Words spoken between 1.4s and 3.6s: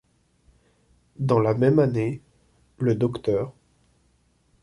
même année, le Dr.